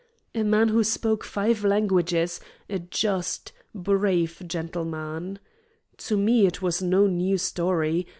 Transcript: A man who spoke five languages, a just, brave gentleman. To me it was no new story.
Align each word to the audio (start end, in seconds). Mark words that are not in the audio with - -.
A 0.33 0.41
man 0.41 0.69
who 0.69 0.83
spoke 0.83 1.23
five 1.23 1.63
languages, 1.63 2.39
a 2.67 2.79
just, 2.79 3.51
brave 3.75 4.41
gentleman. 4.47 5.37
To 5.97 6.17
me 6.17 6.47
it 6.47 6.59
was 6.59 6.81
no 6.81 7.05
new 7.05 7.37
story. 7.37 8.07